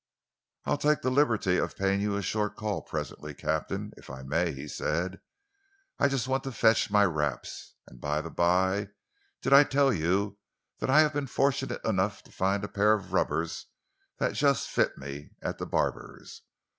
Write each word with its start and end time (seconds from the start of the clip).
"I'll 0.65 0.79
take 0.79 1.01
the 1.03 1.11
liberty 1.11 1.57
of 1.57 1.75
paying 1.77 2.01
you 2.01 2.15
a 2.15 2.23
short 2.23 2.55
call 2.55 2.81
presently, 2.81 3.35
Captain, 3.35 3.93
if 3.97 4.09
I 4.09 4.23
may," 4.23 4.51
he 4.51 4.67
said. 4.67 5.19
"I 5.99 6.07
just 6.07 6.27
want 6.27 6.43
to 6.45 6.51
fetch 6.51 6.89
my 6.89 7.05
wraps. 7.05 7.75
And 7.85 8.01
by 8.01 8.21
the 8.21 8.31
by, 8.31 8.87
did 9.43 9.53
I 9.53 9.63
tell 9.63 9.93
you 9.93 10.39
that 10.79 10.89
I 10.89 11.01
have 11.01 11.13
been 11.13 11.27
fortunate 11.27 11.85
enough 11.85 12.23
to 12.23 12.31
find 12.31 12.63
a 12.63 12.67
pair 12.67 12.93
of 12.93 13.13
rubbers 13.13 13.67
that 14.17 14.33
just 14.33 14.71
fit 14.71 14.97
me, 14.97 15.29
at 15.43 15.59
the 15.59 15.67
barber's? 15.67 16.41